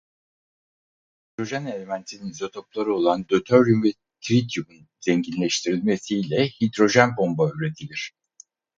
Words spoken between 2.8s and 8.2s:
olan döteryum ve trityumun zenginleştirilmesiyle hidrojen bomba üretilir.